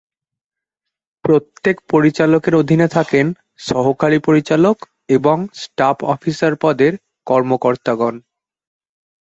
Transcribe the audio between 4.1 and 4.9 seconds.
পরিচালক